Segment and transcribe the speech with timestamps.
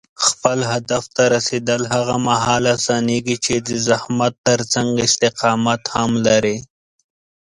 [0.27, 6.57] خپل هدف ته رسېدل هغه مهال اسانېږي چې د زحمت ترڅنګ استقامت هم لرې.